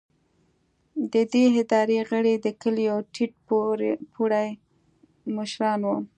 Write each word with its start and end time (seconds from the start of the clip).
د 1.13 1.15
دې 1.33 1.45
ادارې 1.61 1.97
غړي 2.09 2.35
د 2.45 2.47
کلیو 2.61 2.97
ټیټ 3.13 3.33
پوړي 4.15 4.49
مشران 5.35 5.79
وو. 5.85 5.97